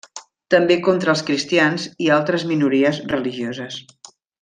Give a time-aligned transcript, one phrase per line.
[0.53, 3.81] També contra els cristians i altres minories religioses.